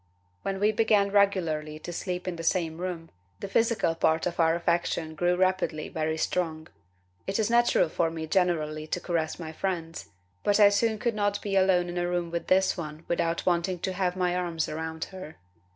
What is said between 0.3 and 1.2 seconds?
When we began